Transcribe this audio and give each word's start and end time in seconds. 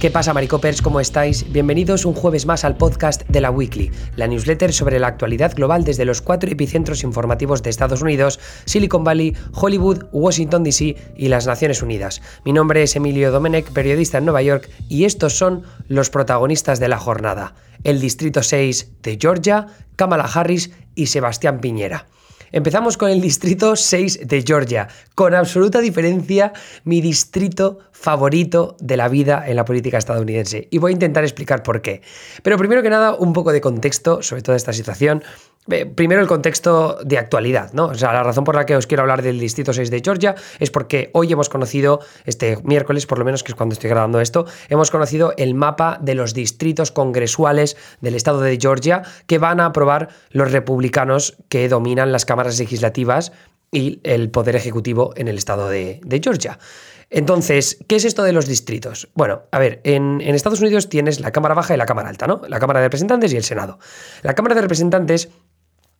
¿Qué 0.00 0.12
pasa, 0.12 0.32
Maricopers? 0.32 0.80
¿Cómo 0.80 1.00
estáis? 1.00 1.50
Bienvenidos 1.50 2.04
un 2.04 2.14
jueves 2.14 2.46
más 2.46 2.64
al 2.64 2.76
podcast 2.76 3.22
de 3.28 3.40
la 3.40 3.50
Weekly, 3.50 3.90
la 4.14 4.28
newsletter 4.28 4.72
sobre 4.72 5.00
la 5.00 5.08
actualidad 5.08 5.56
global 5.56 5.82
desde 5.82 6.04
los 6.04 6.22
cuatro 6.22 6.48
epicentros 6.48 7.02
informativos 7.02 7.64
de 7.64 7.70
Estados 7.70 8.00
Unidos, 8.00 8.38
Silicon 8.64 9.02
Valley, 9.02 9.36
Hollywood, 9.54 10.04
Washington 10.12 10.62
DC 10.62 10.94
y 11.16 11.26
las 11.26 11.48
Naciones 11.48 11.82
Unidas. 11.82 12.22
Mi 12.44 12.52
nombre 12.52 12.84
es 12.84 12.94
Emilio 12.94 13.32
Domenech, 13.32 13.72
periodista 13.72 14.18
en 14.18 14.26
Nueva 14.26 14.42
York, 14.42 14.70
y 14.88 15.04
estos 15.04 15.36
son 15.36 15.64
los 15.88 16.10
protagonistas 16.10 16.78
de 16.78 16.86
la 16.86 16.98
jornada. 16.98 17.56
El 17.82 18.00
Distrito 18.00 18.44
6 18.44 18.92
de 19.02 19.18
Georgia, 19.20 19.66
Kamala 19.96 20.30
Harris 20.32 20.70
y 20.94 21.06
Sebastián 21.06 21.60
Piñera. 21.60 22.06
Empezamos 22.52 22.96
con 22.96 23.10
el 23.10 23.20
distrito 23.20 23.76
6 23.76 24.20
de 24.26 24.42
Georgia, 24.42 24.88
con 25.14 25.34
absoluta 25.34 25.80
diferencia 25.80 26.52
mi 26.84 27.00
distrito 27.00 27.78
favorito 27.92 28.76
de 28.80 28.96
la 28.96 29.08
vida 29.08 29.44
en 29.46 29.56
la 29.56 29.64
política 29.64 29.98
estadounidense. 29.98 30.68
Y 30.70 30.78
voy 30.78 30.92
a 30.92 30.94
intentar 30.94 31.24
explicar 31.24 31.62
por 31.62 31.82
qué. 31.82 32.00
Pero 32.42 32.56
primero 32.56 32.82
que 32.82 32.90
nada, 32.90 33.14
un 33.14 33.32
poco 33.32 33.52
de 33.52 33.60
contexto 33.60 34.22
sobre 34.22 34.42
toda 34.42 34.56
esta 34.56 34.72
situación. 34.72 35.22
Primero 35.94 36.22
el 36.22 36.26
contexto 36.26 36.98
de 37.04 37.18
actualidad, 37.18 37.72
¿no? 37.74 37.86
O 37.86 37.94
sea, 37.94 38.12
la 38.14 38.22
razón 38.22 38.44
por 38.44 38.54
la 38.54 38.64
que 38.64 38.74
os 38.74 38.86
quiero 38.86 39.02
hablar 39.02 39.20
del 39.20 39.38
Distrito 39.38 39.74
6 39.74 39.90
de 39.90 40.00
Georgia 40.02 40.34
es 40.58 40.70
porque 40.70 41.10
hoy 41.12 41.30
hemos 41.30 41.50
conocido, 41.50 42.00
este 42.24 42.58
miércoles 42.64 43.04
por 43.04 43.18
lo 43.18 43.26
menos, 43.26 43.42
que 43.42 43.52
es 43.52 43.56
cuando 43.56 43.74
estoy 43.74 43.90
grabando 43.90 44.20
esto, 44.20 44.46
hemos 44.70 44.90
conocido 44.90 45.34
el 45.36 45.54
mapa 45.54 45.98
de 46.00 46.14
los 46.14 46.32
distritos 46.32 46.90
congresuales 46.90 47.76
del 48.00 48.14
estado 48.14 48.40
de 48.40 48.56
Georgia 48.58 49.02
que 49.26 49.36
van 49.36 49.60
a 49.60 49.66
aprobar 49.66 50.08
los 50.30 50.52
republicanos 50.52 51.36
que 51.50 51.68
dominan 51.68 52.12
las 52.12 52.24
cámaras 52.24 52.58
legislativas 52.58 53.32
y 53.70 54.00
el 54.04 54.30
poder 54.30 54.56
ejecutivo 54.56 55.12
en 55.16 55.28
el 55.28 55.36
estado 55.36 55.68
de, 55.68 56.00
Georgia. 56.22 56.58
Entonces, 57.10 57.78
¿qué 57.86 57.96
es 57.96 58.04
esto 58.04 58.22
de 58.22 58.32
los 58.32 58.46
distritos? 58.46 59.08
Bueno, 59.14 59.42
a 59.50 59.58
ver, 59.58 59.80
en, 59.84 60.20
en, 60.22 60.34
Estados 60.34 60.60
Unidos 60.60 60.88
tienes 60.88 61.20
la 61.20 61.30
Cámara 61.30 61.54
Baja 61.54 61.74
y 61.74 61.76
la 61.76 61.86
Cámara 61.86 62.08
Alta, 62.08 62.26
¿no? 62.26 62.42
La 62.48 62.58
Cámara 62.58 62.80
de 62.80 62.86
Representantes 62.86 63.32
y 63.32 63.36
el 63.36 63.44
Senado. 63.44 63.78
La 64.22 64.34
Cámara 64.34 64.54
de 64.54 64.62
Representantes 64.62 65.30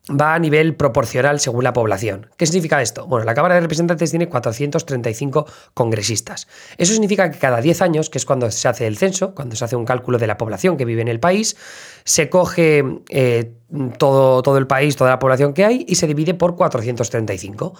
va 0.09 0.33
a 0.33 0.39
nivel 0.39 0.75
proporcional 0.75 1.39
según 1.39 1.63
la 1.63 1.73
población. 1.73 2.27
¿Qué 2.37 2.45
significa 2.45 2.81
esto? 2.81 3.05
Bueno, 3.07 3.25
la 3.25 3.33
Cámara 3.33 3.55
de 3.55 3.61
Representantes 3.61 4.09
tiene 4.09 4.27
435 4.27 5.45
congresistas. 5.73 6.47
Eso 6.77 6.93
significa 6.93 7.29
que 7.31 7.37
cada 7.37 7.61
10 7.61 7.81
años, 7.81 8.09
que 8.09 8.17
es 8.17 8.25
cuando 8.25 8.49
se 8.49 8.67
hace 8.67 8.87
el 8.87 8.97
censo, 8.97 9.35
cuando 9.35 9.55
se 9.55 9.65
hace 9.65 9.75
un 9.75 9.85
cálculo 9.85 10.17
de 10.17 10.27
la 10.27 10.37
población 10.37 10.77
que 10.77 10.85
vive 10.85 11.01
en 11.01 11.07
el 11.07 11.19
país, 11.19 11.55
se 12.03 12.29
coge 12.29 12.83
eh, 13.09 13.53
todo, 13.97 14.41
todo 14.41 14.57
el 14.57 14.67
país, 14.67 14.95
toda 14.95 15.11
la 15.11 15.19
población 15.19 15.53
que 15.53 15.65
hay 15.65 15.85
y 15.87 15.95
se 15.95 16.07
divide 16.07 16.33
por 16.33 16.55
435. 16.55 17.73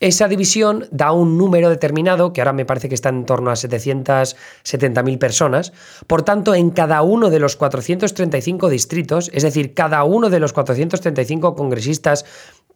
Esa 0.00 0.28
división 0.28 0.86
da 0.90 1.12
un 1.12 1.38
número 1.38 1.70
determinado, 1.70 2.32
que 2.32 2.42
ahora 2.42 2.52
me 2.52 2.66
parece 2.66 2.88
que 2.88 2.94
está 2.94 3.08
en 3.08 3.24
torno 3.24 3.50
a 3.50 3.54
770.000 3.54 5.18
personas. 5.18 5.72
Por 6.06 6.22
tanto, 6.22 6.54
en 6.54 6.70
cada 6.70 7.00
uno 7.02 7.30
de 7.30 7.40
los 7.40 7.56
435 7.56 8.68
distritos, 8.68 9.30
es 9.32 9.42
decir, 9.42 9.72
cada 9.72 10.04
uno 10.04 10.28
de 10.28 10.40
los 10.40 10.52
435 10.52 11.54
congresistas 11.54 12.26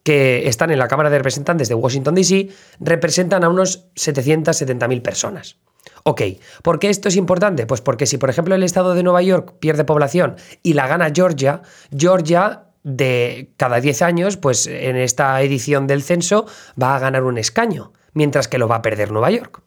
que 0.03 0.47
están 0.47 0.71
en 0.71 0.79
la 0.79 0.87
Cámara 0.87 1.11
de 1.11 1.19
Representantes 1.19 1.69
de 1.69 1.75
Washington, 1.75 2.15
D.C., 2.15 2.49
representan 2.79 3.43
a 3.43 3.49
unos 3.49 3.91
770.000 3.93 5.01
personas. 5.03 5.57
Ok, 6.03 6.21
¿por 6.63 6.79
qué 6.79 6.89
esto 6.89 7.07
es 7.07 7.15
importante? 7.15 7.67
Pues 7.67 7.81
porque 7.81 8.07
si, 8.07 8.17
por 8.17 8.29
ejemplo, 8.29 8.55
el 8.55 8.63
estado 8.63 8.95
de 8.95 9.03
Nueva 9.03 9.21
York 9.21 9.53
pierde 9.59 9.83
población 9.83 10.35
y 10.63 10.73
la 10.73 10.87
gana 10.87 11.11
Georgia, 11.13 11.61
Georgia 11.95 12.70
de 12.83 13.51
cada 13.57 13.79
10 13.79 14.01
años, 14.01 14.37
pues 14.37 14.67
en 14.67 14.95
esta 14.95 15.41
edición 15.41 15.87
del 15.87 16.03
censo 16.03 16.45
va 16.81 16.95
a 16.95 16.99
ganar 16.99 17.23
un 17.23 17.37
escaño, 17.37 17.93
mientras 18.13 18.47
que 18.47 18.57
lo 18.57 18.67
va 18.67 18.77
a 18.77 18.81
perder 18.81 19.11
Nueva 19.11 19.31
York. 19.31 19.61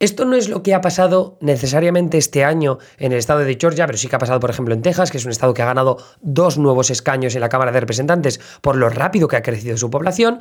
Esto 0.00 0.24
no 0.24 0.36
es 0.36 0.48
lo 0.48 0.62
que 0.62 0.74
ha 0.74 0.80
pasado 0.80 1.38
necesariamente 1.40 2.18
este 2.18 2.44
año 2.44 2.78
en 2.98 3.10
el 3.10 3.18
estado 3.18 3.40
de 3.40 3.58
Georgia, 3.60 3.84
pero 3.86 3.98
sí 3.98 4.06
que 4.06 4.14
ha 4.14 4.20
pasado, 4.20 4.38
por 4.38 4.50
ejemplo, 4.50 4.72
en 4.72 4.80
Texas, 4.80 5.10
que 5.10 5.18
es 5.18 5.24
un 5.24 5.32
estado 5.32 5.54
que 5.54 5.62
ha 5.62 5.66
ganado 5.66 5.98
dos 6.20 6.56
nuevos 6.56 6.90
escaños 6.90 7.34
en 7.34 7.40
la 7.40 7.48
Cámara 7.48 7.72
de 7.72 7.80
Representantes 7.80 8.38
por 8.60 8.76
lo 8.76 8.90
rápido 8.90 9.26
que 9.26 9.36
ha 9.36 9.42
crecido 9.42 9.76
su 9.76 9.90
población. 9.90 10.38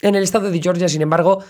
En 0.00 0.14
el 0.14 0.22
estado 0.22 0.48
de 0.48 0.62
Georgia, 0.62 0.88
sin 0.88 1.02
embargo, 1.02 1.42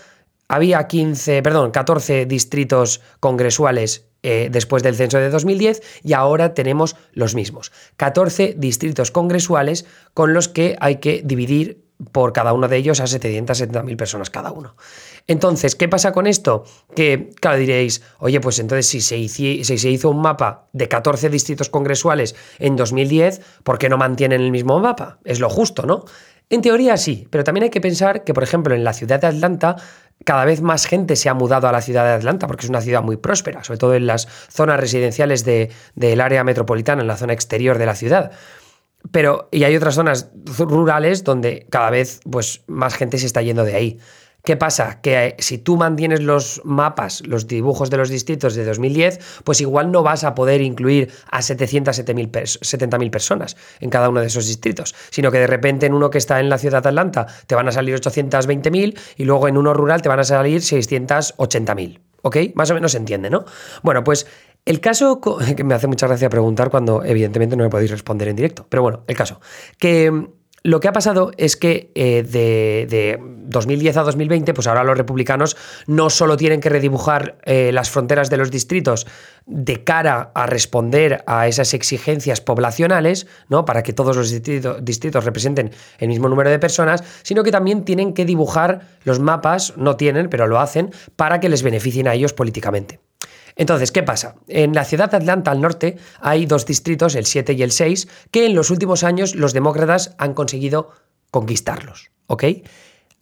había 0.47 0.87
15, 0.87 1.43
perdón, 1.43 1.69
14 1.69 2.25
distritos 2.25 3.01
congresuales 3.19 4.10
eh, 4.23 4.49
después 4.51 4.83
del 4.83 4.95
censo 4.95 5.17
de 5.17 5.29
2010 5.29 5.81
y 6.03 6.13
ahora 6.13 6.53
tenemos 6.53 6.95
los 7.13 7.35
mismos. 7.35 7.71
14 7.97 8.55
distritos 8.57 9.11
congresuales 9.11 9.85
con 10.13 10.33
los 10.33 10.47
que 10.47 10.75
hay 10.79 10.97
que 10.97 11.21
dividir 11.23 11.83
por 12.11 12.33
cada 12.33 12.53
uno 12.53 12.67
de 12.67 12.77
ellos 12.77 12.99
a 12.99 13.05
770.000 13.05 13.95
personas 13.95 14.29
cada 14.29 14.51
uno. 14.51 14.75
Entonces, 15.27 15.75
¿qué 15.75 15.87
pasa 15.87 16.11
con 16.11 16.27
esto? 16.27 16.63
Que, 16.95 17.29
claro, 17.39 17.57
diréis, 17.57 18.01
oye, 18.19 18.39
pues 18.39 18.59
entonces 18.59 18.87
si 18.87 19.01
se, 19.01 19.27
si 19.27 19.63
se 19.63 19.89
hizo 19.89 20.09
un 20.09 20.21
mapa 20.21 20.67
de 20.73 20.87
14 20.87 21.29
distritos 21.29 21.69
congresuales 21.69 22.35
en 22.59 22.75
2010, 22.75 23.41
¿por 23.63 23.77
qué 23.77 23.89
no 23.89 23.97
mantienen 23.97 24.41
el 24.41 24.51
mismo 24.51 24.79
mapa? 24.79 25.19
Es 25.23 25.39
lo 25.39 25.49
justo, 25.49 25.85
¿no? 25.85 26.05
En 26.49 26.61
teoría 26.61 26.97
sí, 26.97 27.27
pero 27.29 27.45
también 27.45 27.63
hay 27.65 27.69
que 27.69 27.79
pensar 27.79 28.23
que, 28.25 28.33
por 28.33 28.43
ejemplo, 28.43 28.75
en 28.75 28.83
la 28.83 28.91
ciudad 28.93 29.21
de 29.21 29.27
Atlanta 29.27 29.77
cada 30.25 30.45
vez 30.45 30.61
más 30.61 30.85
gente 30.85 31.15
se 31.15 31.29
ha 31.29 31.33
mudado 31.33 31.67
a 31.67 31.71
la 31.71 31.81
ciudad 31.81 32.03
de 32.03 32.11
Atlanta 32.11 32.47
porque 32.47 32.65
es 32.65 32.69
una 32.69 32.81
ciudad 32.81 33.01
muy 33.01 33.17
próspera, 33.17 33.63
sobre 33.63 33.79
todo 33.79 33.95
en 33.95 34.07
las 34.07 34.27
zonas 34.49 34.79
residenciales 34.79 35.45
del 35.45 36.21
área 36.21 36.43
metropolitana, 36.43 37.01
en 37.01 37.07
la 37.07 37.17
zona 37.17 37.33
exterior 37.33 37.77
de 37.77 37.85
la 37.85 37.95
ciudad. 37.95 38.31
Pero, 39.11 39.49
y 39.51 39.63
hay 39.63 39.75
otras 39.75 39.95
zonas 39.95 40.29
rurales 40.57 41.23
donde 41.23 41.65
cada 41.69 41.89
vez 41.89 42.19
pues, 42.29 42.61
más 42.67 42.93
gente 42.95 43.17
se 43.17 43.25
está 43.25 43.41
yendo 43.41 43.63
de 43.63 43.75
ahí. 43.75 43.99
¿Qué 44.43 44.57
pasa? 44.57 45.01
Que 45.01 45.25
eh, 45.25 45.35
si 45.39 45.59
tú 45.59 45.77
mantienes 45.77 46.21
los 46.21 46.61
mapas, 46.63 47.25
los 47.27 47.47
dibujos 47.47 47.89
de 47.89 47.97
los 47.97 48.09
distritos 48.09 48.55
de 48.55 48.65
2010, 48.65 49.41
pues 49.43 49.61
igual 49.61 49.91
no 49.91 50.01
vas 50.01 50.23
a 50.23 50.33
poder 50.33 50.61
incluir 50.61 51.11
a 51.29 51.41
770.000 51.41 53.11
personas 53.11 53.57
en 53.79 53.89
cada 53.89 54.09
uno 54.09 54.21
de 54.21 54.27
esos 54.27 54.47
distritos, 54.47 54.95
sino 55.11 55.31
que 55.31 55.39
de 55.39 55.47
repente 55.47 55.85
en 55.85 55.93
uno 55.93 56.09
que 56.09 56.17
está 56.17 56.39
en 56.39 56.49
la 56.49 56.57
ciudad 56.57 56.81
de 56.81 56.89
Atlanta 56.89 57.27
te 57.45 57.55
van 57.55 57.67
a 57.67 57.71
salir 57.71 57.95
820.000 57.95 58.97
y 59.17 59.25
luego 59.25 59.47
en 59.47 59.57
uno 59.57 59.73
rural 59.73 60.01
te 60.01 60.09
van 60.09 60.19
a 60.19 60.23
salir 60.23 60.61
680.000. 60.61 61.99
¿Ok? 62.23 62.37
Más 62.53 62.69
o 62.69 62.75
menos 62.75 62.91
se 62.91 62.99
entiende, 62.99 63.29
¿no? 63.29 63.45
Bueno, 63.81 64.03
pues 64.03 64.27
el 64.65 64.79
caso, 64.79 65.19
que 65.55 65.63
me 65.63 65.73
hace 65.73 65.87
mucha 65.87 66.07
gracia 66.07 66.29
preguntar 66.29 66.69
cuando 66.69 67.03
evidentemente 67.03 67.55
no 67.55 67.63
me 67.63 67.69
podéis 67.69 67.91
responder 67.91 68.27
en 68.27 68.35
directo, 68.35 68.65
pero 68.69 68.83
bueno, 68.83 69.03
el 69.07 69.15
caso, 69.15 69.39
que 69.77 70.29
lo 70.63 70.79
que 70.79 70.87
ha 70.87 70.93
pasado 70.93 71.31
es 71.37 71.57
que 71.57 71.91
eh, 71.95 72.23
de, 72.23 73.19
2010 73.19 73.97
a 73.97 74.03
2020, 74.03 74.53
pues 74.53 74.67
ahora 74.67 74.83
los 74.83 74.97
republicanos 74.97 75.57
no 75.87 76.09
solo 76.09 76.37
tienen 76.37 76.61
que 76.61 76.69
redibujar 76.69 77.37
eh, 77.45 77.71
las 77.73 77.89
fronteras 77.89 78.29
de 78.29 78.37
los 78.37 78.51
distritos 78.51 79.07
de 79.45 79.83
cara 79.83 80.31
a 80.35 80.45
responder 80.45 81.23
a 81.25 81.47
esas 81.47 81.73
exigencias 81.73 82.41
poblacionales, 82.41 83.27
¿no? 83.49 83.65
Para 83.65 83.81
que 83.81 83.91
todos 83.91 84.15
los 84.15 84.29
distritos, 84.31 85.25
representen 85.25 85.71
el 85.97 86.07
mismo 86.07 86.29
número 86.29 86.49
de 86.49 86.59
personas, 86.59 87.03
sino 87.23 87.43
que 87.43 87.51
también 87.51 87.83
tienen 87.83 88.13
que 88.13 88.25
dibujar 88.25 88.81
los 89.03 89.19
mapas, 89.19 89.73
no 89.77 89.97
tienen, 89.97 90.29
pero 90.29 90.47
lo 90.47 90.59
hacen, 90.59 90.91
para 91.15 91.39
que 91.39 91.49
les 91.49 91.63
beneficien 91.63 92.07
a 92.07 92.13
ellos 92.13 92.33
políticamente. 92.33 92.99
Entonces, 93.61 93.91
¿qué 93.91 94.01
pasa? 94.01 94.37
En 94.47 94.73
la 94.73 94.83
ciudad 94.85 95.11
de 95.11 95.17
Atlanta, 95.17 95.51
al 95.51 95.61
norte, 95.61 95.97
hay 96.19 96.47
dos 96.47 96.65
distritos, 96.65 97.13
el 97.13 97.27
7 97.27 97.53
y 97.53 97.61
el 97.61 97.71
6, 97.71 98.07
que 98.31 98.47
en 98.47 98.55
los 98.55 98.71
últimos 98.71 99.03
años 99.03 99.35
los 99.35 99.53
demócratas 99.53 100.15
han 100.17 100.33
conseguido 100.33 100.89
conquistarlos. 101.29 102.09
¿Ok? 102.25 102.43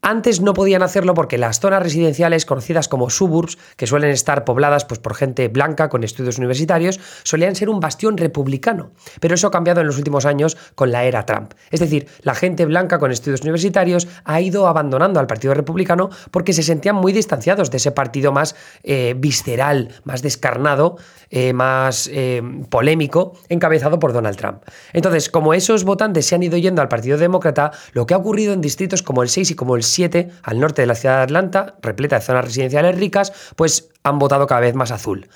Antes 0.01 0.39
no 0.39 0.53
podían 0.53 0.81
hacerlo 0.81 1.13
porque 1.13 1.37
las 1.37 1.59
zonas 1.59 1.83
residenciales 1.83 2.45
conocidas 2.45 2.87
como 2.87 3.09
suburbs, 3.09 3.57
que 3.75 3.85
suelen 3.85 4.11
estar 4.11 4.45
pobladas 4.45 4.85
pues, 4.85 4.99
por 4.99 5.13
gente 5.13 5.49
blanca 5.49 5.89
con 5.89 6.05
estudios 6.05 6.37
universitarios, 6.37 6.99
solían 7.23 7.55
ser 7.55 7.69
un 7.69 7.81
bastión 7.81 8.17
republicano. 8.17 8.91
Pero 9.19 9.35
eso 9.35 9.47
ha 9.47 9.51
cambiado 9.51 9.81
en 9.81 9.87
los 9.87 9.97
últimos 9.97 10.25
años 10.25 10.57
con 10.75 10.91
la 10.91 11.03
era 11.03 11.25
Trump. 11.25 11.53
Es 11.69 11.81
decir, 11.81 12.07
la 12.21 12.33
gente 12.33 12.65
blanca 12.65 12.97
con 12.97 13.11
estudios 13.11 13.41
universitarios 13.41 14.07
ha 14.23 14.39
ido 14.39 14.67
abandonando 14.67 15.19
al 15.19 15.27
Partido 15.27 15.53
Republicano 15.53 16.09
porque 16.31 16.53
se 16.53 16.63
sentían 16.63 16.95
muy 16.95 17.11
distanciados 17.11 17.69
de 17.69 17.77
ese 17.77 17.91
partido 17.91 18.31
más 18.31 18.55
eh, 18.83 19.15
visceral, 19.17 19.89
más 20.05 20.21
descarnado, 20.21 20.97
eh, 21.29 21.51
más 21.51 22.09
eh, 22.13 22.41
polémico, 22.69 23.33
encabezado 23.49 23.99
por 23.99 24.13
Donald 24.13 24.37
Trump. 24.37 24.63
Entonces, 24.93 25.29
como 25.29 25.53
esos 25.53 25.83
votantes 25.83 26.25
se 26.25 26.35
han 26.35 26.43
ido 26.43 26.57
yendo 26.57 26.81
al 26.81 26.87
Partido 26.87 27.17
Demócrata, 27.17 27.71
lo 27.91 28.05
que 28.05 28.13
ha 28.13 28.17
ocurrido 28.17 28.53
en 28.53 28.61
distritos 28.61 29.03
como 29.03 29.23
el 29.23 29.29
6 29.29 29.51
y 29.51 29.55
como 29.55 29.75
el 29.75 29.83
7, 29.89 30.29
al 30.43 30.59
norte 30.59 30.81
de 30.81 30.87
la 30.87 30.95
ciudad 30.95 31.17
de 31.17 31.23
Atlanta, 31.23 31.75
repleta 31.81 32.17
de 32.17 32.25
zonas 32.25 32.45
residenciales 32.45 32.97
ricas, 32.97 33.33
pues 33.55 33.89
han 34.03 34.19
votado 34.19 34.47
cada 34.47 34.61
vez 34.61 34.75
más 34.75 34.91
azul. 34.91 35.27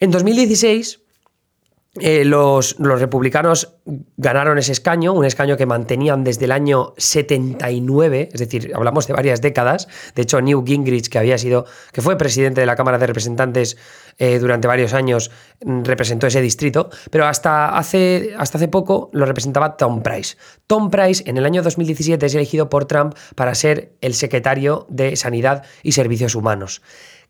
En 0.00 0.10
2016, 0.10 1.00
eh, 2.00 2.24
los, 2.24 2.76
republicanos 2.78 3.76
ganaron 4.16 4.58
ese 4.58 4.72
escaño, 4.72 5.12
un 5.12 5.24
escaño 5.24 5.56
que 5.56 5.66
mantenían 5.66 6.24
desde 6.24 6.44
el 6.44 6.52
año 6.52 6.94
79, 6.96 8.30
es 8.32 8.40
decir, 8.40 8.72
hablamos 8.74 9.06
de 9.06 9.12
varias 9.12 9.40
décadas. 9.40 9.88
De 10.14 10.22
hecho, 10.22 10.40
Newt 10.40 10.66
Gingrich, 10.66 11.08
que 11.08 11.18
había 11.18 11.38
sido, 11.38 11.66
que 11.92 12.02
fue 12.02 12.16
presidente 12.16 12.60
de 12.60 12.66
la 12.66 12.76
Cámara 12.76 12.98
de 12.98 13.06
Representantes 13.06 13.76
eh, 14.18 14.38
durante 14.38 14.68
varios 14.68 14.94
años, 14.94 15.30
mm, 15.64 15.84
representó 15.84 16.26
ese 16.26 16.40
distrito, 16.40 16.90
pero 17.10 17.26
hasta 17.26 17.76
hace, 17.76 18.34
hasta 18.36 18.58
hace 18.58 18.68
poco 18.68 19.10
lo 19.12 19.26
representaba 19.26 19.76
Tom 19.76 20.02
Price. 20.02 20.36
Tom 20.66 20.90
Price 20.90 21.22
en 21.26 21.36
el 21.36 21.44
año 21.44 21.62
2017 21.62 22.26
es 22.26 22.34
elegido 22.34 22.68
por 22.68 22.86
Trump 22.86 23.14
para 23.34 23.54
ser 23.54 23.92
el 24.00 24.14
secretario 24.14 24.86
de 24.88 25.16
Sanidad 25.16 25.64
y 25.82 25.92
Servicios 25.92 26.34
Humanos. 26.34 26.82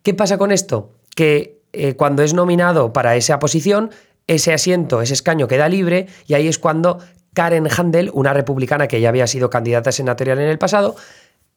¿Qué 0.03 0.15
pasa 0.15 0.39
con 0.39 0.53
esto? 0.53 0.93
Que 1.15 1.59
eh, 1.73 1.95
cuando 1.97 2.23
es 2.23 2.33
nominado 2.33 2.95
para 2.95 3.17
esa 3.17 3.39
posición, 3.39 3.91
ese 4.29 4.53
asiento, 4.53 5.03
ese 5.03 5.15
escaño 5.15 5.49
queda 5.49 5.69
libre 5.69 6.07
y 6.27 6.35
ahí 6.35 6.47
es 6.47 6.59
cuando 6.61 7.01
Karen 7.35 7.69
Handel, 7.77 8.11
una 8.15 8.33
republicana 8.33 8.87
que 8.87 9.01
ya 9.01 9.09
había 9.09 9.27
sido 9.27 9.51
candidata 9.51 9.91
senatorial 9.91 10.39
en 10.39 10.49
el 10.49 10.59
pasado, 10.59 10.95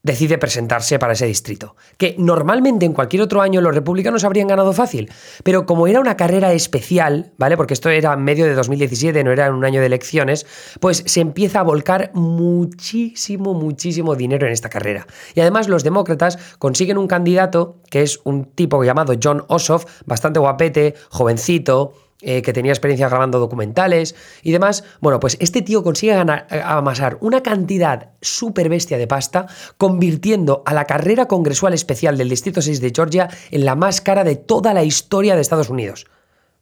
decide 0.04 0.38
presentarse 0.38 0.98
para 1.00 1.14
ese 1.14 1.28
distrito. 1.28 1.76
Que 1.98 2.16
normalmente 2.18 2.86
en 2.86 2.94
cualquier 2.94 3.22
otro 3.22 3.42
año 3.42 3.62
los 3.62 3.76
republicanos 3.76 4.24
habrían 4.24 4.48
ganado 4.48 4.74
fácil, 4.74 5.12
pero 5.44 5.66
como 5.66 5.88
era 5.88 6.00
una 6.00 6.18
carrera 6.18 6.54
especial, 6.54 7.34
¿vale? 7.38 7.56
Porque 7.56 7.74
esto 7.74 7.90
era 7.90 8.14
en 8.14 8.24
medio 8.24 8.46
de 8.46 8.56
2017, 8.56 9.24
no 9.24 9.32
era 9.32 9.52
un 9.52 9.64
año 9.64 9.80
de 9.80 9.86
elecciones, 9.86 10.46
pues 10.80 11.04
se 11.06 11.22
empieza 11.22 11.60
a 11.60 11.64
volcar 11.64 12.12
muchísimo, 12.14 13.54
muchísimo 13.54 14.16
dinero 14.16 14.48
en 14.48 14.54
esta 14.54 14.70
carrera. 14.70 15.06
Y 15.36 15.42
además 15.42 15.68
los 15.68 15.84
demócratas 15.84 16.40
consiguen 16.58 16.98
un 16.98 17.08
candidato 17.08 17.78
que 17.90 18.02
es 18.02 18.20
un 18.24 18.46
tipo 18.46 18.84
llamado 18.84 19.14
John 19.22 19.44
Ossoff, 19.48 19.86
bastante 20.06 20.40
guapete, 20.40 20.96
jovencito, 21.10 21.94
eh, 22.22 22.42
que 22.42 22.54
tenía 22.54 22.72
experiencia 22.72 23.10
grabando 23.10 23.40
documentales 23.40 24.16
y 24.44 24.52
demás. 24.52 24.84
Bueno, 25.00 25.20
pues 25.20 25.38
este 25.40 25.62
tío 25.62 25.84
consigue 25.84 26.14
eh, 26.14 26.62
amasar 26.64 27.18
una 27.22 27.42
cantidad 27.42 28.12
súper 28.22 28.70
bestia 28.70 28.98
de 28.98 29.08
pasta, 29.08 29.48
convirtiendo 29.78 30.64
a 30.66 30.74
la 30.74 30.86
carrera 30.86 31.28
congresual 31.28 31.74
especial 31.74 32.18
del 32.18 32.30
Distrito 32.30 32.62
6 32.62 32.80
de 32.80 32.92
Georgia 32.96 33.30
en 33.50 33.66
la 33.66 33.76
más 33.76 34.02
cara 34.02 34.24
de 34.24 34.36
toda 34.36 34.74
la 34.74 34.84
historia 34.84 35.36
de 35.36 35.42
Estados 35.42 35.70
Unidos. 35.70 36.06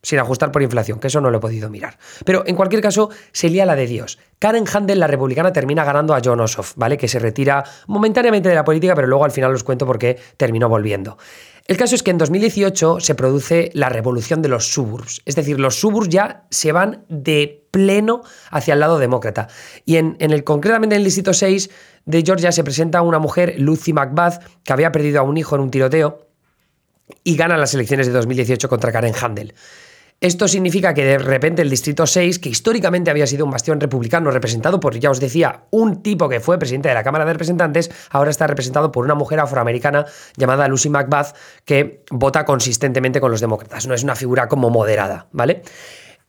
Sin 0.02 0.18
ajustar 0.18 0.54
por 0.54 0.62
inflación, 0.62 1.00
que 1.00 1.08
eso 1.08 1.20
no 1.20 1.30
lo 1.30 1.40
he 1.40 1.42
podido 1.42 1.70
mirar. 1.70 1.98
Pero 2.24 2.44
en 2.48 2.56
cualquier 2.56 2.82
caso, 2.82 3.10
se 3.34 3.50
lía 3.50 3.66
la 3.66 3.76
de 3.76 3.86
Dios. 3.86 4.18
Karen 4.40 4.64
Handel, 4.74 4.98
la 4.98 5.08
republicana, 5.08 5.52
termina 5.52 5.84
ganando 5.84 6.16
a 6.16 6.22
John 6.24 6.40
Ossoff, 6.40 6.72
¿vale? 6.78 6.98
Que 6.98 7.10
se 7.10 7.20
retira 7.20 7.66
momentáneamente 7.88 8.48
de 8.48 8.56
la 8.56 8.64
política, 8.64 8.96
pero 8.96 9.08
luego 9.08 9.26
al 9.26 9.32
final 9.32 9.54
os 9.54 9.66
cuento 9.66 9.86
por 9.86 10.00
qué 10.00 10.18
terminó 10.38 10.70
volviendo. 10.70 11.18
El 11.70 11.78
caso 11.78 11.94
es 11.94 12.02
que 12.02 12.10
en 12.10 12.18
2018 12.18 13.00
se 13.00 13.14
produce 13.14 13.70
la 13.76 13.90
revolución 13.90 14.42
de 14.42 14.50
los 14.50 14.74
suburbs, 14.74 15.22
es 15.26 15.36
decir, 15.36 15.60
los 15.60 15.76
suburbs 15.76 16.10
ya 16.10 16.48
se 16.50 16.72
van 16.72 17.06
de 17.10 17.64
pleno 17.70 18.24
hacia 18.50 18.74
el 18.74 18.80
lado 18.80 18.98
demócrata. 18.98 19.50
Y 19.86 19.98
en, 19.98 20.18
el, 20.20 20.44
concretamente 20.44 20.96
en 20.96 21.02
el 21.02 21.06
Distrito 21.06 21.32
6 21.32 21.70
de 22.08 22.24
Georgia 22.24 22.52
se 22.52 22.64
presenta 22.64 23.04
una 23.04 23.20
mujer, 23.20 23.54
Lucy 23.60 23.94
McBath, 23.94 24.42
que 24.64 24.74
había 24.74 24.92
perdido 24.92 25.20
a 25.20 25.22
un 25.22 25.38
hijo 25.38 25.54
en 25.54 25.62
un 25.62 25.70
tiroteo 25.70 26.26
y 27.24 27.36
gana 27.36 27.56
las 27.56 27.72
elecciones 27.76 28.08
de 28.08 28.14
2018 28.14 28.68
contra 28.68 28.92
Karen 28.92 29.14
Handel. 29.22 29.54
Esto 30.22 30.50
significa 30.50 30.94
que 30.94 31.06
de 31.06 31.18
repente 31.18 31.62
el 31.62 31.70
Distrito 31.70 32.06
6, 32.06 32.40
que 32.40 32.50
históricamente 32.50 33.10
había 33.10 33.26
sido 33.26 33.46
un 33.46 33.52
bastión 33.52 33.80
republicano 33.80 34.32
representado 34.32 34.82
por, 34.82 35.00
ya 35.00 35.12
os 35.12 35.22
decía, 35.22 35.64
un 35.72 36.04
tipo 36.04 36.28
que 36.28 36.42
fue 36.42 36.60
presidente 36.60 36.90
de 36.90 36.94
la 36.94 37.06
Cámara 37.06 37.24
de 37.24 37.32
Representantes, 37.32 37.90
ahora 38.10 38.30
está 38.30 38.46
representado 38.46 38.92
por 38.92 39.06
una 39.06 39.16
mujer 39.16 39.40
afroamericana 39.40 40.06
llamada 40.36 40.68
Lucy 40.68 40.90
McBath, 40.90 41.38
que 41.64 42.04
vota 42.12 42.44
consistentemente 42.44 43.22
con 43.22 43.32
los 43.32 43.40
demócratas. 43.40 43.88
No 43.88 43.94
es 43.94 44.04
una 44.04 44.16
figura 44.16 44.50
como 44.50 44.70
moderada, 44.70 45.28
¿vale? 45.32 45.62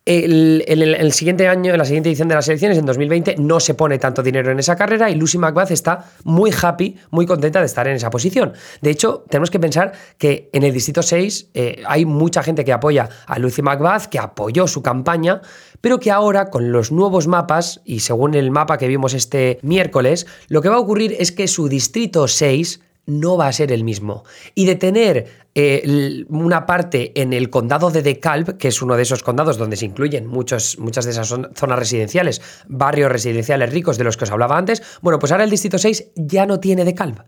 El, 0.07 1.13
siguiente 1.13 1.47
año, 1.47 1.73
en 1.73 1.79
la 1.79 1.85
siguiente 1.85 2.09
edición 2.09 2.29
de 2.29 2.35
las 2.35 2.49
elecciones, 2.49 2.79
en 2.79 2.87
2020, 2.87 3.37
no 3.39 3.61
se 3.61 3.75
pone 3.75 3.99
tanto 3.99 4.23
dinero 4.23 4.51
en 4.51 4.59
esa 4.59 4.75
carrera 4.75 5.11
y 5.11 5.15
Lucy 5.15 5.37
McBath 5.37 5.71
está 5.71 6.07
muy 6.25 6.51
happy, 6.51 6.97
muy 7.11 7.27
contenta 7.27 7.61
de 7.61 7.67
estar 7.67 7.87
en 7.87 7.97
esa 7.97 8.09
posición. 8.09 8.55
De 8.81 8.91
hecho, 8.91 9.25
tenemos 9.29 9.51
que 9.51 9.61
pensar 9.61 9.93
que 10.17 10.49
en 10.53 10.63
el 10.63 10.73
Distrito 10.73 11.03
6 11.03 11.51
eh, 11.53 11.83
hay 11.87 12.07
mucha 12.07 12.43
gente 12.43 12.65
que 12.65 12.73
apoya 12.73 13.09
a 13.27 13.39
Lucy 13.39 13.63
McBath, 13.63 14.07
que 14.07 14.19
apoyó 14.19 14.67
su 14.67 14.83
campaña, 14.83 15.43
pero 15.81 16.01
que 16.01 16.11
ahora, 16.11 16.51
con 16.51 16.73
los 16.73 16.93
nuevos 16.93 17.27
mapas, 17.27 17.83
y 17.85 18.01
según 18.01 18.35
el 18.35 18.51
mapa 18.51 18.79
que 18.79 18.89
vimos 18.89 19.13
este 19.13 19.59
miércoles, 19.63 20.27
lo 20.49 20.63
que 20.63 20.71
va 20.71 20.77
a 20.77 20.81
ocurrir 20.81 21.15
es 21.19 21.31
que 21.31 21.47
su 21.47 21.69
Distrito 21.69 22.27
6 22.27 22.81
no 23.07 23.37
va 23.37 23.49
a 23.49 23.53
ser 23.53 23.73
el 23.73 23.85
mismo. 23.85 24.25
Y 24.55 24.67
de 24.67 24.77
tener 24.77 25.27
eh, 25.55 26.25
una 26.29 26.67
parte 26.67 27.21
en 27.21 27.33
el 27.33 27.51
condado 27.51 27.91
de 27.91 28.03
DeKalb, 28.03 28.57
que 28.57 28.69
es 28.69 28.83
uno 28.83 28.97
de 28.97 29.03
esos 29.03 29.23
condados 29.23 29.59
donde 29.59 29.77
se 29.77 29.87
incluyen 29.87 30.27
muchos, 30.27 30.79
muchas 30.79 31.05
de 31.05 31.11
esas 31.13 31.29
zonas 31.29 31.79
residenciales, 31.79 32.41
barrios 32.69 33.11
residenciales 33.11 33.73
ricos 33.73 33.99
de 33.99 34.05
los 34.05 34.17
que 34.17 34.25
os 34.25 34.31
hablaba 34.31 34.57
antes, 34.57 34.83
bueno, 35.03 35.19
pues 35.19 35.33
ahora 35.33 35.45
el 35.45 35.51
Distrito 35.51 35.79
6 35.79 36.13
ya 36.15 36.47
no 36.47 36.61
tiene 36.61 36.85
DeKalb. 36.85 37.25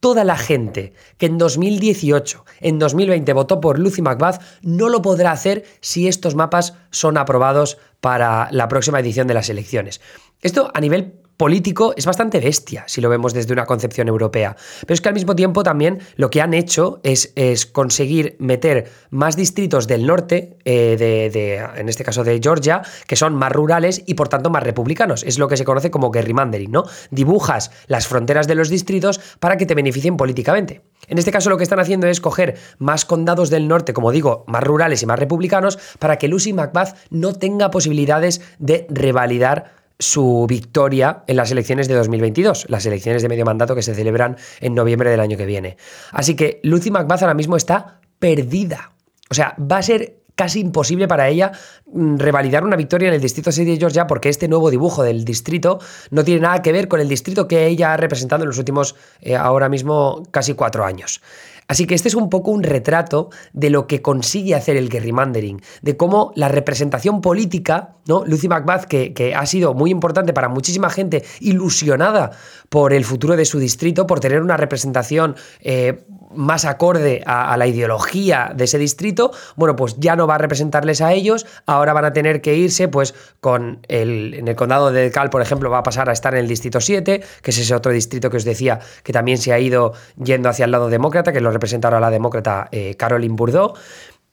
Toda 0.00 0.22
la 0.22 0.36
gente 0.36 0.92
que 1.16 1.26
en 1.26 1.38
2018, 1.38 2.44
en 2.60 2.78
2020 2.78 3.32
votó 3.32 3.60
por 3.60 3.80
Lucy 3.80 4.00
McBath 4.00 4.40
no 4.62 4.88
lo 4.88 5.02
podrá 5.02 5.32
hacer 5.32 5.64
si 5.80 6.06
estos 6.06 6.36
mapas 6.36 6.74
son 6.90 7.18
aprobados 7.18 7.78
para 8.00 8.48
la 8.52 8.68
próxima 8.68 9.00
edición 9.00 9.26
de 9.26 9.34
las 9.34 9.50
elecciones. 9.50 10.00
Esto 10.40 10.70
a 10.72 10.80
nivel 10.80 11.14
político 11.38 11.94
es 11.96 12.04
bastante 12.04 12.40
bestia 12.40 12.84
si 12.86 13.00
lo 13.00 13.08
vemos 13.08 13.32
desde 13.32 13.52
una 13.52 13.64
concepción 13.64 14.08
europea. 14.08 14.56
Pero 14.80 14.94
es 14.94 15.00
que 15.00 15.08
al 15.08 15.14
mismo 15.14 15.34
tiempo 15.34 15.62
también 15.62 16.00
lo 16.16 16.28
que 16.28 16.42
han 16.42 16.52
hecho 16.52 17.00
es, 17.04 17.32
conseguir 17.72 18.36
meter 18.40 18.90
más 19.10 19.36
distritos 19.36 19.86
del 19.86 20.04
norte, 20.04 20.58
eh, 20.64 20.96
de, 20.98 21.56
en 21.76 21.88
este 21.88 22.04
caso 22.04 22.24
de 22.24 22.40
Georgia, 22.42 22.82
que 23.06 23.16
son 23.16 23.34
más 23.34 23.52
rurales 23.52 24.02
y 24.04 24.14
por 24.14 24.28
tanto 24.28 24.50
más 24.50 24.64
republicanos. 24.64 25.22
Es 25.22 25.38
lo 25.38 25.48
que 25.48 25.56
se 25.56 25.64
conoce 25.64 25.90
como 25.90 26.12
gerrymandering, 26.12 26.72
¿no? 26.72 26.84
Dibujas 27.10 27.70
las 27.86 28.08
fronteras 28.08 28.48
de 28.48 28.56
los 28.56 28.68
distritos 28.68 29.20
para 29.38 29.56
que 29.56 29.64
te 29.64 29.76
beneficien 29.76 30.16
políticamente. 30.16 30.82
En 31.06 31.18
este 31.18 31.30
caso 31.30 31.50
lo 31.50 31.56
que 31.56 31.62
están 31.62 31.78
haciendo 31.78 32.08
es 32.08 32.20
coger 32.20 32.58
más 32.78 33.04
condados 33.04 33.48
del 33.48 33.68
norte, 33.68 33.92
como 33.92 34.10
digo, 34.10 34.44
más 34.48 34.64
rurales 34.64 35.02
y 35.04 35.06
más 35.06 35.18
republicanos, 35.18 35.78
para 36.00 36.18
que 36.18 36.26
Lucy 36.26 36.52
McBath 36.52 36.96
no 37.10 37.32
tenga 37.32 37.70
posibilidades 37.70 38.40
de 38.58 38.86
revalidar 38.90 39.77
su 39.98 40.46
victoria 40.48 41.24
en 41.26 41.36
las 41.36 41.50
elecciones 41.50 41.88
de 41.88 41.94
2022, 41.94 42.66
las 42.68 42.86
elecciones 42.86 43.22
de 43.22 43.28
medio 43.28 43.44
mandato 43.44 43.74
que 43.74 43.82
se 43.82 43.94
celebran 43.94 44.36
en 44.60 44.74
noviembre 44.74 45.10
del 45.10 45.20
año 45.20 45.36
que 45.36 45.46
viene. 45.46 45.76
Así 46.12 46.36
que 46.36 46.60
Lucy 46.62 46.90
McBath 46.90 47.22
ahora 47.22 47.34
mismo 47.34 47.56
está 47.56 48.00
perdida. 48.18 48.92
O 49.30 49.34
sea, 49.34 49.54
va 49.58 49.78
a 49.78 49.82
ser 49.82 50.18
casi 50.38 50.60
imposible 50.60 51.08
para 51.08 51.28
ella 51.28 51.50
mm, 51.86 52.16
revalidar 52.16 52.62
una 52.62 52.76
victoria 52.76 53.08
en 53.08 53.14
el 53.14 53.20
distrito 53.20 53.50
6 53.50 53.66
de 53.66 53.76
Georgia 53.76 54.06
porque 54.06 54.28
este 54.28 54.46
nuevo 54.46 54.70
dibujo 54.70 55.02
del 55.02 55.24
distrito 55.24 55.80
no 56.10 56.22
tiene 56.22 56.42
nada 56.42 56.62
que 56.62 56.70
ver 56.70 56.86
con 56.86 57.00
el 57.00 57.08
distrito 57.08 57.48
que 57.48 57.66
ella 57.66 57.92
ha 57.92 57.96
representado 57.96 58.44
en 58.44 58.48
los 58.48 58.58
últimos, 58.58 58.94
eh, 59.20 59.34
ahora 59.34 59.68
mismo, 59.68 60.22
casi 60.30 60.54
cuatro 60.54 60.84
años. 60.84 61.20
Así 61.68 61.86
que 61.86 61.94
este 61.94 62.08
es 62.08 62.14
un 62.14 62.30
poco 62.30 62.50
un 62.50 62.62
retrato 62.62 63.28
de 63.52 63.68
lo 63.68 63.86
que 63.86 64.00
consigue 64.00 64.54
hacer 64.54 64.78
el 64.78 64.90
gerrymandering, 64.90 65.60
de 65.82 65.96
cómo 65.98 66.32
la 66.34 66.48
representación 66.48 67.20
política, 67.20 67.96
¿no? 68.06 68.24
Lucy 68.24 68.48
McBath, 68.48 68.86
que, 68.86 69.34
ha 69.36 69.44
sido 69.44 69.74
muy 69.74 69.90
importante 69.90 70.32
para 70.32 70.48
muchísima 70.48 70.88
gente, 70.88 71.24
ilusionada 71.40 72.30
por 72.70 72.94
el 72.94 73.04
futuro 73.04 73.36
de 73.36 73.44
su 73.44 73.58
distrito, 73.58 74.06
por 74.06 74.18
tener 74.18 74.40
una 74.40 74.56
representación 74.56 75.36
eh, 75.60 76.06
más 76.34 76.64
acorde 76.64 77.22
a, 77.26 77.56
la 77.56 77.66
ideología 77.66 78.52
de 78.54 78.64
ese 78.64 78.78
distrito, 78.78 79.32
bueno, 79.56 79.76
pues 79.76 79.96
ya 79.98 80.16
no 80.16 80.26
va 80.26 80.36
a 80.36 80.38
representarles 80.38 81.00
a 81.00 81.12
ellos, 81.12 81.46
ahora 81.66 81.92
van 81.92 82.04
a 82.06 82.12
tener 82.12 82.40
que 82.40 82.54
irse, 82.54 82.88
pues 82.88 83.14
con 83.40 83.80
el, 83.88 84.34
en 84.34 84.48
el 84.48 84.56
condado 84.56 84.90
de 84.90 85.10
Cal, 85.10 85.30
por 85.30 85.42
ejemplo, 85.42 85.70
va 85.70 85.78
a 85.78 85.82
pasar 85.82 86.08
a 86.08 86.12
estar 86.12 86.34
en 86.34 86.40
el 86.40 86.48
distrito 86.48 86.80
7, 86.80 87.22
que 87.42 87.50
es 87.50 87.58
ese 87.58 87.74
otro 87.74 87.92
distrito 87.92 88.30
que 88.30 88.38
os 88.38 88.44
decía 88.44 88.80
que 89.02 89.12
también 89.12 89.38
se 89.38 89.52
ha 89.52 89.58
ido 89.58 89.92
yendo 90.22 90.48
hacia 90.48 90.64
el 90.64 90.70
lado 90.70 90.88
demócrata, 90.88 91.32
que 91.32 91.40
lo 91.40 91.57
representa 91.58 91.88
ahora 91.88 92.00
la 92.00 92.10
demócrata 92.10 92.68
eh, 92.70 92.94
Caroline 92.96 93.34
Bourdeau. 93.34 93.74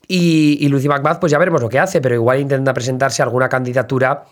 Y, 0.08 0.68
Lucy 0.70 0.88
McBath, 0.88 1.20
pues 1.20 1.32
ya 1.32 1.40
veremos 1.40 1.62
lo 1.62 1.70
que 1.70 1.80
hace, 1.80 2.00
pero 2.00 2.14
igual 2.14 2.40
intenta 2.40 2.74
presentarse 2.74 3.24
alguna 3.24 3.50
candidatura 3.50 4.24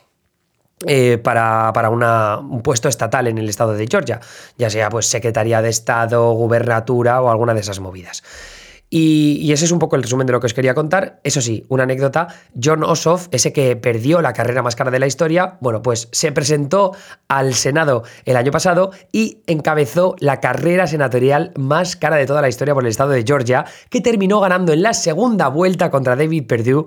eh, 0.85 1.17
para, 1.17 1.71
un 1.89 2.61
puesto 2.61 2.89
estatal 2.89 3.27
en 3.27 3.37
el 3.39 3.49
estado 3.49 3.73
de 3.73 3.87
Georgia, 3.89 4.19
ya 4.57 4.69
sea 4.69 4.89
pues 4.89 5.07
Secretaría 5.07 5.61
de 5.61 5.69
Estado, 5.69 6.31
Gubernatura 6.33 7.21
o 7.21 7.29
alguna 7.29 7.53
de 7.53 7.61
esas 7.61 7.79
movidas. 7.79 8.23
Y, 8.95 9.51
ese 9.51 9.65
es 9.65 9.71
un 9.71 9.79
poco 9.79 9.95
el 9.95 10.03
resumen 10.03 10.27
de 10.27 10.33
lo 10.33 10.39
que 10.39 10.45
os 10.45 10.53
quería 10.53 10.75
contar. 10.75 11.19
Eso 11.23 11.41
sí, 11.41 11.65
una 11.67 11.81
anécdota, 11.81 12.27
John 12.63 12.83
Ossoff, 12.83 13.27
ese 13.31 13.51
que 13.51 13.75
perdió 13.75 14.21
la 14.21 14.33
carrera 14.33 14.61
más 14.61 14.75
cara 14.75 14.91
de 14.91 14.99
la 14.99 15.07
historia, 15.07 15.57
bueno, 15.61 15.81
pues 15.81 16.09
se 16.11 16.31
presentó 16.31 16.91
al 17.27 17.55
Senado 17.55 18.03
el 18.25 18.37
año 18.37 18.51
pasado 18.51 18.91
y 19.11 19.39
encabezó 19.47 20.15
la 20.19 20.39
carrera 20.39 20.85
senatorial 20.85 21.53
más 21.57 21.95
cara 21.95 22.17
de 22.17 22.27
toda 22.27 22.43
la 22.43 22.49
historia 22.49 22.75
por 22.75 22.83
el 22.83 22.89
estado 22.91 23.09
de 23.09 23.23
Georgia, 23.25 23.65
que 23.89 23.99
terminó 23.99 24.39
ganando 24.41 24.73
en 24.73 24.83
la 24.83 24.93
segunda 24.93 25.47
vuelta 25.47 25.89
contra 25.89 26.15
David 26.15 26.45
Perdue 26.45 26.85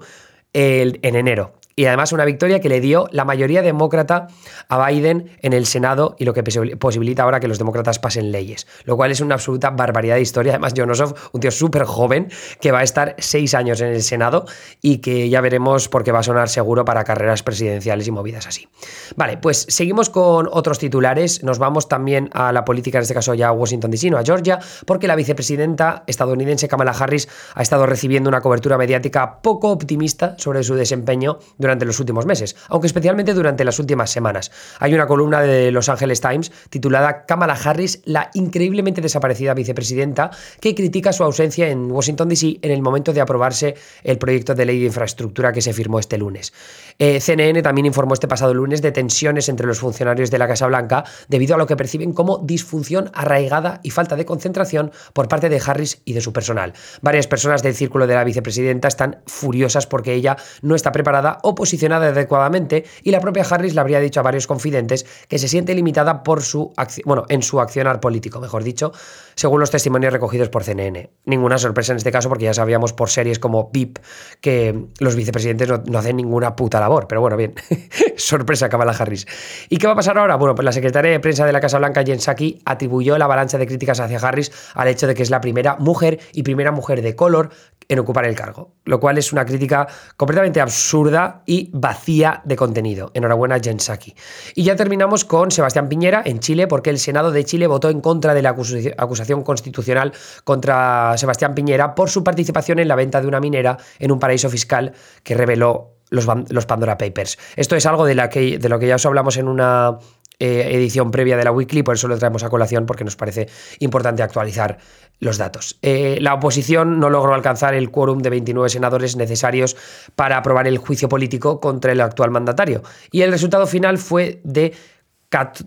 en 0.52 1.16
enero 1.16 1.54
y 1.78 1.84
además 1.84 2.12
una 2.12 2.24
victoria 2.24 2.60
que 2.60 2.70
le 2.70 2.80
dio 2.80 3.06
la 3.12 3.26
mayoría 3.26 3.60
demócrata 3.60 4.28
a 4.68 4.88
Biden 4.88 5.30
en 5.42 5.52
el 5.52 5.66
Senado 5.66 6.16
y 6.18 6.24
lo 6.24 6.32
que 6.32 6.42
posibilita 6.42 7.22
ahora 7.22 7.38
que 7.38 7.48
los 7.48 7.58
demócratas 7.58 7.98
pasen 7.98 8.32
leyes, 8.32 8.66
lo 8.84 8.96
cual 8.96 9.10
es 9.10 9.20
una 9.20 9.34
absoluta 9.34 9.68
barbaridad 9.68 10.14
de 10.14 10.22
historia. 10.22 10.52
Además, 10.52 10.72
John 10.74 10.90
Ossoff, 10.90 11.28
un 11.34 11.40
tío 11.42 11.50
súper 11.50 11.84
joven 11.84 12.28
que 12.62 12.72
va 12.72 12.78
a 12.78 12.82
estar 12.82 13.14
seis 13.18 13.52
años 13.52 13.82
en 13.82 13.88
el 13.88 14.02
Senado 14.02 14.46
y 14.80 15.02
que 15.02 15.28
ya 15.28 15.42
veremos 15.42 15.90
por 15.90 16.02
qué 16.02 16.12
va 16.12 16.20
a 16.20 16.22
sonar 16.22 16.48
seguro 16.48 16.86
para 16.86 17.04
carreras 17.04 17.42
presidenciales 17.42 18.08
y 18.08 18.10
movidas 18.10 18.46
así. 18.46 18.68
Vale, 19.14 19.36
pues 19.36 19.66
seguimos 19.68 20.08
con 20.08 20.48
otros 20.50 20.78
titulares. 20.78 21.42
Nos 21.42 21.58
vamos 21.58 21.88
también 21.88 22.30
a 22.32 22.52
la 22.52 22.64
política, 22.64 22.96
en 22.96 23.02
este 23.02 23.12
caso 23.12 23.34
ya 23.34 23.48
a 23.48 23.52
Washington 23.52 23.90
DC, 23.90 24.08
no 24.08 24.16
a 24.16 24.24
Georgia, 24.24 24.60
porque 24.86 25.06
la 25.06 25.14
vicepresidenta 25.14 26.04
estadounidense 26.06 26.68
Kamala 26.68 26.92
Harris 26.92 27.28
ha 27.54 27.60
estado 27.60 27.84
recibiendo 27.84 28.30
una 28.30 28.40
cobertura 28.40 28.78
mediática 28.78 29.42
poco 29.42 29.70
optimista 29.70 30.36
sobre 30.38 30.62
su 30.62 30.74
desempeño 30.74 31.38
durante 31.66 31.84
los 31.84 31.98
últimos 31.98 32.26
meses, 32.26 32.54
aunque 32.68 32.86
especialmente 32.86 33.34
durante 33.34 33.64
las 33.64 33.78
últimas 33.78 34.10
semanas. 34.10 34.52
Hay 34.78 34.94
una 34.94 35.06
columna 35.06 35.42
de 35.42 35.72
Los 35.72 35.88
Angeles 35.88 36.20
Times 36.20 36.52
titulada 36.70 37.26
Kamala 37.26 37.54
Harris, 37.54 38.02
la 38.04 38.30
increíblemente 38.34 39.00
desaparecida 39.00 39.52
vicepresidenta, 39.52 40.30
que 40.60 40.74
critica 40.74 41.12
su 41.12 41.24
ausencia 41.24 41.68
en 41.68 41.90
Washington, 41.90 42.28
D.C. 42.28 42.58
en 42.62 42.70
el 42.70 42.82
momento 42.82 43.12
de 43.12 43.20
aprobarse 43.20 43.74
el 44.04 44.18
proyecto 44.18 44.54
de 44.54 44.64
ley 44.64 44.78
de 44.78 44.86
infraestructura 44.86 45.52
que 45.52 45.60
se 45.60 45.72
firmó 45.72 45.98
este 45.98 46.18
lunes. 46.18 46.52
Eh, 46.98 47.20
CNN 47.20 47.62
también 47.62 47.86
informó 47.86 48.14
este 48.14 48.28
pasado 48.28 48.54
lunes 48.54 48.80
de 48.80 48.92
tensiones 48.92 49.48
entre 49.48 49.66
los 49.66 49.80
funcionarios 49.80 50.30
de 50.30 50.38
la 50.38 50.46
Casa 50.46 50.68
Blanca 50.68 51.04
debido 51.28 51.56
a 51.56 51.58
lo 51.58 51.66
que 51.66 51.76
perciben 51.76 52.12
como 52.12 52.38
disfunción 52.38 53.10
arraigada 53.12 53.80
y 53.82 53.90
falta 53.90 54.14
de 54.14 54.24
concentración 54.24 54.92
por 55.12 55.28
parte 55.28 55.48
de 55.48 55.60
Harris 55.64 56.00
y 56.04 56.12
de 56.12 56.20
su 56.20 56.32
personal. 56.32 56.74
Varias 57.02 57.26
personas 57.26 57.62
del 57.62 57.74
círculo 57.74 58.06
de 58.06 58.14
la 58.14 58.24
vicepresidenta 58.24 58.88
están 58.88 59.18
furiosas 59.26 59.86
porque 59.86 60.14
ella 60.14 60.36
no 60.62 60.76
está 60.76 60.92
preparada 60.92 61.38
o 61.42 61.55
posicionada 61.56 62.06
adecuadamente 62.06 62.84
y 63.02 63.10
la 63.10 63.20
propia 63.20 63.42
Harris 63.42 63.74
le 63.74 63.80
habría 63.80 63.98
dicho 63.98 64.20
a 64.20 64.22
varios 64.22 64.46
confidentes 64.46 65.04
que 65.26 65.40
se 65.40 65.48
siente 65.48 65.74
limitada 65.74 66.22
por 66.22 66.42
su 66.42 66.72
bueno, 67.04 67.24
en 67.28 67.42
su 67.42 67.60
accionar 67.60 67.98
político, 67.98 68.38
mejor 68.38 68.62
dicho, 68.62 68.92
según 69.34 69.58
los 69.58 69.72
testimonios 69.72 70.12
recogidos 70.12 70.48
por 70.48 70.62
CNN. 70.62 71.10
Ninguna 71.24 71.58
sorpresa 71.58 71.92
en 71.92 71.98
este 71.98 72.12
caso 72.12 72.28
porque 72.28 72.44
ya 72.44 72.54
sabíamos 72.54 72.92
por 72.92 73.10
series 73.10 73.40
como 73.40 73.70
VIP 73.72 73.98
que 74.40 74.86
los 75.00 75.16
vicepresidentes 75.16 75.68
no, 75.68 75.98
hacen 75.98 76.16
ninguna 76.16 76.54
puta 76.54 76.78
labor, 76.78 77.08
pero 77.08 77.20
bueno, 77.20 77.36
bien, 77.36 77.54
sorpresa 78.16 78.68
Kamala 78.68 78.92
Harris. 78.92 79.26
¿Y 79.68 79.78
qué 79.78 79.86
va 79.86 79.94
a 79.94 79.96
pasar 79.96 80.18
ahora? 80.18 80.36
Bueno, 80.36 80.54
pues 80.54 80.64
la 80.64 80.72
secretaria 80.72 81.10
de 81.10 81.20
prensa 81.20 81.44
de 81.46 81.52
la 81.52 81.60
Casa 81.60 81.78
Blanca, 81.78 82.04
Jen 82.04 82.20
Psaki, 82.20 82.60
atribuyó 82.64 83.18
la 83.18 83.24
avalancha 83.24 83.58
de 83.58 83.66
críticas 83.66 83.98
hacia 84.00 84.18
Harris 84.18 84.52
al 84.74 84.88
hecho 84.88 85.06
de 85.06 85.14
que 85.14 85.22
es 85.22 85.30
la 85.30 85.40
primera 85.40 85.76
mujer 85.76 86.20
y 86.32 86.42
primera 86.42 86.72
mujer 86.72 87.02
de 87.02 87.16
color 87.16 87.50
en 87.88 87.98
ocupar 87.98 88.24
el 88.26 88.34
cargo, 88.34 88.72
lo 88.84 89.00
cual 89.00 89.18
es 89.18 89.32
una 89.32 89.44
crítica 89.44 89.86
completamente 90.16 90.60
absurda 90.60 91.42
y 91.46 91.70
vacía 91.72 92.42
de 92.44 92.56
contenido. 92.56 93.10
Enhorabuena, 93.14 93.58
Jen 93.60 93.78
Psaki. 93.78 94.14
Y 94.54 94.64
ya 94.64 94.76
terminamos 94.76 95.24
con 95.24 95.50
Sebastián 95.50 95.88
Piñera 95.88 96.22
en 96.24 96.40
Chile, 96.40 96.66
porque 96.66 96.90
el 96.90 96.98
Senado 96.98 97.30
de 97.30 97.44
Chile 97.44 97.66
votó 97.66 97.90
en 97.90 98.00
contra 98.00 98.34
de 98.34 98.42
la 98.42 98.50
acusación 98.50 99.42
constitucional 99.42 100.12
contra 100.44 101.14
Sebastián 101.16 101.54
Piñera 101.54 101.94
por 101.94 102.10
su 102.10 102.24
participación 102.24 102.78
en 102.78 102.88
la 102.88 102.96
venta 102.96 103.20
de 103.20 103.28
una 103.28 103.40
minera 103.40 103.76
en 103.98 104.12
un 104.12 104.18
paraíso 104.18 104.50
fiscal 104.50 104.92
que 105.22 105.34
reveló 105.34 105.96
los, 106.10 106.26
los 106.50 106.66
Pandora 106.66 106.98
Papers. 106.98 107.38
Esto 107.56 107.76
es 107.76 107.86
algo 107.86 108.04
de, 108.04 108.14
de 108.14 108.68
lo 108.68 108.78
que 108.78 108.86
ya 108.86 108.96
os 108.96 109.06
hablamos 109.06 109.36
en 109.36 109.48
una 109.48 109.98
eh, 110.38 110.68
edición 110.72 111.10
previa 111.10 111.36
de 111.36 111.44
la 111.44 111.50
Weekly, 111.50 111.82
por 111.82 111.94
eso 111.94 112.08
lo 112.08 112.18
traemos 112.18 112.42
a 112.42 112.50
colación 112.50 112.84
porque 112.84 113.04
nos 113.04 113.16
parece 113.16 113.48
importante 113.78 114.22
actualizar 114.22 114.78
los 115.18 115.38
datos. 115.38 115.78
Eh, 115.80 116.18
la 116.20 116.34
oposición 116.34 117.00
no 117.00 117.08
logró 117.08 117.32
alcanzar 117.32 117.74
el 117.74 117.90
quórum 117.90 118.18
de 118.18 118.30
29 118.30 118.68
senadores 118.68 119.16
necesarios 119.16 119.76
para 120.14 120.36
aprobar 120.36 120.68
el 120.68 120.76
juicio 120.76 121.08
político 121.08 121.58
contra 121.58 121.92
el 121.92 122.02
actual 122.02 122.30
mandatario 122.30 122.82
y 123.10 123.22
el 123.22 123.30
resultado 123.30 123.66
final 123.66 123.96
fue 123.96 124.40
de 124.44 124.74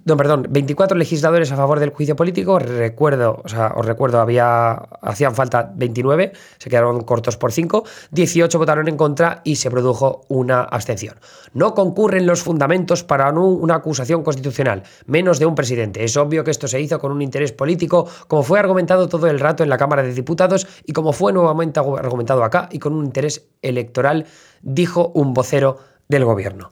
no, 0.05 0.17
perdón, 0.17 0.47
24 0.49 0.97
legisladores 0.97 1.51
a 1.51 1.57
favor 1.57 1.79
del 1.79 1.89
juicio 1.89 2.15
político, 2.15 2.59
recuerdo, 2.59 3.41
o 3.43 3.49
sea, 3.49 3.73
os 3.75 3.85
recuerdo, 3.85 4.19
había, 4.19 4.71
hacían 5.01 5.35
falta 5.35 5.71
29, 5.75 6.31
se 6.57 6.69
quedaron 6.69 7.01
cortos 7.01 7.37
por 7.37 7.51
5, 7.51 7.83
18 8.11 8.57
votaron 8.57 8.87
en 8.87 8.97
contra 8.97 9.41
y 9.43 9.57
se 9.57 9.69
produjo 9.69 10.21
una 10.29 10.61
abstención. 10.61 11.15
No 11.53 11.73
concurren 11.73 12.25
los 12.25 12.41
fundamentos 12.41 13.03
para 13.03 13.29
una 13.31 13.75
acusación 13.75 14.23
constitucional, 14.23 14.83
menos 15.05 15.39
de 15.39 15.45
un 15.45 15.55
presidente. 15.55 16.03
Es 16.03 16.15
obvio 16.17 16.43
que 16.43 16.51
esto 16.51 16.67
se 16.67 16.79
hizo 16.79 16.99
con 16.99 17.11
un 17.11 17.21
interés 17.21 17.51
político, 17.51 18.07
como 18.27 18.43
fue 18.43 18.59
argumentado 18.59 19.09
todo 19.09 19.27
el 19.27 19.39
rato 19.39 19.63
en 19.63 19.69
la 19.69 19.77
Cámara 19.77 20.03
de 20.03 20.13
Diputados 20.13 20.67
y 20.85 20.93
como 20.93 21.13
fue 21.13 21.33
nuevamente 21.33 21.79
argumentado 21.79 22.43
acá 22.43 22.69
y 22.71 22.79
con 22.79 22.93
un 22.93 23.05
interés 23.05 23.49
electoral, 23.61 24.25
dijo 24.61 25.11
un 25.13 25.33
vocero 25.33 25.77
del 26.07 26.25
gobierno. 26.25 26.71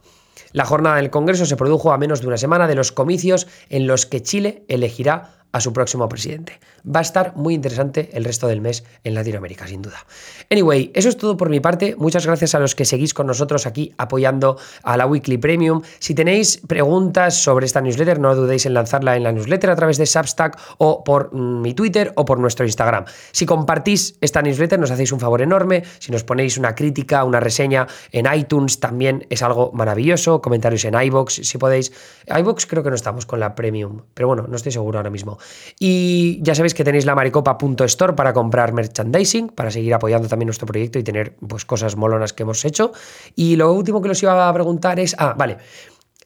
La 0.57 0.65
jornada 0.65 0.95
del 0.95 1.11
Congreso 1.11 1.45
se 1.45 1.55
produjo 1.55 1.91
a 1.91 1.99
menos 1.99 2.21
de 2.21 2.25
una 2.25 2.37
semana 2.39 2.67
de 2.67 2.73
los 2.73 2.91
comicios 2.91 3.45
en 3.69 3.85
los 3.85 4.07
que 4.07 4.23
Chile 4.23 4.63
elegirá 4.67 5.45
a 5.57 5.61
su 5.61 5.73
próximo 5.73 6.07
presidente. 6.07 6.59
Va 6.85 6.99
a 6.99 7.01
estar 7.01 7.35
muy 7.35 7.53
interesante 7.53 8.09
el 8.13 8.23
resto 8.23 8.47
del 8.47 8.61
mes 8.61 8.83
en 9.03 9.13
Latinoamérica, 9.13 9.67
sin 9.67 9.81
duda. 9.81 10.05
Anyway, 10.51 10.91
eso 10.93 11.09
es 11.09 11.17
todo 11.17 11.35
por 11.35 11.49
mi 11.49 11.59
parte. 11.59 11.95
Muchas 11.97 12.25
gracias 12.25 12.55
a 12.55 12.59
los 12.59 12.75
que 12.75 12.85
seguís 12.85 13.13
con 13.13 13.27
nosotros 13.27 13.65
aquí 13.65 13.93
apoyando 13.97 14.57
a 14.83 14.95
la 14.97 15.05
Weekly 15.05 15.37
Premium. 15.37 15.81
Si 15.99 16.13
tenéis 16.13 16.61
preguntas 16.67 17.35
sobre 17.35 17.65
esta 17.65 17.81
newsletter, 17.81 18.19
no 18.19 18.35
dudéis 18.35 18.65
en 18.65 18.73
lanzarla 18.73 19.15
en 19.15 19.23
la 19.23 19.31
newsletter 19.31 19.71
a 19.71 19.75
través 19.75 19.97
de 19.97 20.05
Substack 20.05 20.57
o 20.77 21.03
por 21.03 21.33
mm, 21.33 21.61
mi 21.61 21.73
Twitter 21.73 22.13
o 22.15 22.23
por 22.23 22.39
nuestro 22.39 22.65
Instagram. 22.65 23.05
Si 23.31 23.45
compartís 23.45 24.17
esta 24.21 24.41
newsletter, 24.41 24.79
nos 24.79 24.91
hacéis 24.91 25.11
un 25.11 25.19
favor 25.19 25.41
enorme. 25.41 25.83
Si 25.99 26.11
nos 26.11 26.23
ponéis 26.23 26.57
una 26.57 26.75
crítica, 26.75 27.23
una 27.23 27.39
reseña 27.39 27.87
en 28.11 28.31
iTunes, 28.31 28.79
también 28.79 29.25
es 29.29 29.41
algo 29.41 29.71
maravilloso. 29.73 30.41
Comentarios 30.41 30.85
en 30.85 30.93
iBox, 30.93 31.41
si 31.43 31.57
podéis. 31.57 31.91
iBox 32.27 32.67
creo 32.67 32.83
que 32.83 32.89
no 32.89 32.95
estamos 32.95 33.25
con 33.25 33.39
la 33.39 33.55
Premium, 33.55 34.03
pero 34.13 34.27
bueno, 34.27 34.45
no 34.47 34.55
estoy 34.55 34.71
seguro 34.71 34.99
ahora 34.99 35.09
mismo. 35.09 35.37
Y 35.80 36.39
ya 36.42 36.56
sabéis 36.56 36.74
que 36.74 36.84
tenéis 36.84 37.06
la 37.06 37.16
maricopa.store 37.16 38.13
para 38.13 38.34
comprar 38.34 38.74
merchandising, 38.74 39.50
para 39.50 39.72
seguir 39.72 39.94
apoyando 39.94 40.27
también 40.27 40.48
nuestro 40.48 40.66
proyecto 40.66 41.00
y 41.00 41.04
tener 41.04 41.36
pues, 41.48 41.66
cosas 41.66 41.96
molonas 41.96 42.34
que 42.34 42.44
hemos 42.44 42.63
hecho. 42.66 42.92
Y 43.36 43.56
lo 43.56 43.74
último 43.74 44.01
que 44.01 44.10
os 44.10 44.24
iba 44.24 44.48
a 44.48 44.54
preguntar 44.54 45.00
es, 45.00 45.16
ah, 45.20 45.36
vale, 45.38 45.58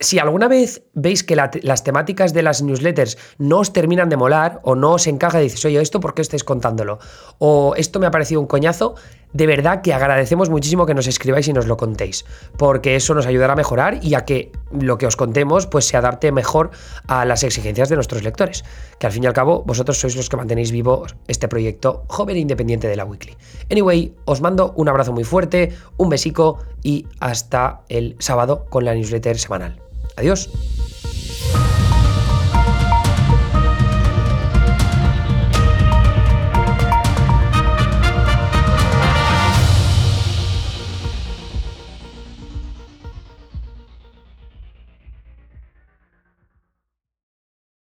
si 0.01 0.17
alguna 0.17 0.47
vez 0.47 0.83
veis 0.93 1.23
que 1.23 1.35
las 1.35 1.83
temáticas 1.83 2.33
de 2.33 2.41
las 2.41 2.61
newsletters 2.63 3.17
no 3.37 3.59
os 3.59 3.71
terminan 3.71 4.09
de 4.09 4.17
molar 4.17 4.59
o 4.63 4.75
no 4.75 4.93
os 4.93 5.05
encaja 5.05 5.39
y 5.39 5.43
dices, 5.43 5.63
oye, 5.65 5.79
¿esto 5.79 5.99
por 5.99 6.15
qué 6.15 6.23
estáis 6.23 6.43
contándolo? 6.43 6.97
O 7.37 7.75
esto 7.77 7.99
me 7.99 8.07
ha 8.07 8.11
parecido 8.11 8.41
un 8.41 8.47
coñazo, 8.47 8.95
de 9.33 9.47
verdad 9.47 9.81
que 9.81 9.93
agradecemos 9.93 10.49
muchísimo 10.49 10.85
que 10.85 10.93
nos 10.93 11.07
escribáis 11.07 11.47
y 11.47 11.53
nos 11.53 11.65
lo 11.65 11.77
contéis, 11.77 12.25
porque 12.57 12.95
eso 12.95 13.13
nos 13.13 13.25
ayudará 13.25 13.53
a 13.53 13.55
mejorar 13.55 13.99
y 14.01 14.15
a 14.15 14.25
que 14.25 14.51
lo 14.71 14.97
que 14.97 15.07
os 15.07 15.15
contemos 15.15 15.67
pues 15.67 15.85
se 15.85 15.97
adapte 15.97 16.31
mejor 16.31 16.71
a 17.07 17.25
las 17.25 17.43
exigencias 17.43 17.89
de 17.89 17.95
nuestros 17.95 18.23
lectores, 18.23 18.63
que 18.99 19.07
al 19.07 19.13
fin 19.13 19.23
y 19.23 19.27
al 19.27 19.33
cabo 19.33 19.63
vosotros 19.63 19.99
sois 19.99 20.15
los 20.15 20.29
que 20.29 20.37
mantenéis 20.37 20.71
vivo 20.71 21.05
este 21.27 21.47
proyecto 21.47 22.03
joven 22.07 22.35
e 22.35 22.39
independiente 22.39 22.87
de 22.87 22.95
la 22.95 23.05
Weekly. 23.05 23.35
Anyway, 23.69 24.13
os 24.25 24.41
mando 24.41 24.73
un 24.75 24.89
abrazo 24.89 25.13
muy 25.13 25.23
fuerte, 25.23 25.73
un 25.97 26.09
besico 26.09 26.59
y 26.83 27.07
hasta 27.19 27.81
el 27.89 28.15
sábado 28.19 28.65
con 28.69 28.85
la 28.85 28.93
newsletter 28.93 29.37
semanal. 29.37 29.81
Adiós. 30.17 30.49